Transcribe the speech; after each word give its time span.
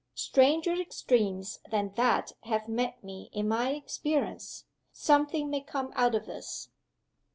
"Stranger 0.15 0.73
extremes 0.73 1.59
than 1.69 1.91
that 1.93 2.31
have 2.45 2.67
met 2.67 3.03
me 3.03 3.29
in 3.33 3.47
my 3.47 3.69
experience. 3.69 4.65
Something 4.91 5.51
may 5.51 5.61
come 5.61 5.91
out 5.95 6.15
of 6.15 6.25
this." 6.25 6.71